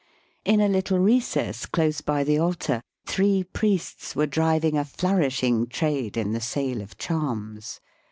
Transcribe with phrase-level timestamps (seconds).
[0.43, 6.17] In a little recess close by the altar, three priests were driving a flourishing trade
[6.17, 7.79] in the sale of charms.